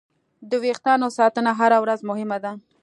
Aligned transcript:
د 0.49 0.51
وېښتیانو 0.63 1.07
ساتنه 1.17 1.51
هره 1.59 1.77
ورځ 1.83 1.99
مهمه 2.09 2.37
ده. 2.43 2.51